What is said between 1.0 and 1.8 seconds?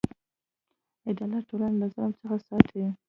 عدالت ټولنه